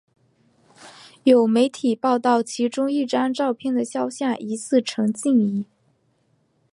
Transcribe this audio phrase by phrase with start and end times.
[1.25, 5.67] 有媒体报道其中一张照片的肖像疑似陈静仪。